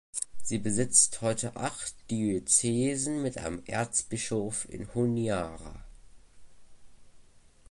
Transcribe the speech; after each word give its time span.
Sie 0.41 0.57
besitzt 0.57 1.21
heute 1.21 1.55
acht 1.55 1.93
Diözesen 2.09 3.21
mit 3.21 3.37
einem 3.37 3.61
Erzbischof 3.67 4.67
in 4.67 4.91
Honiara. 4.95 5.83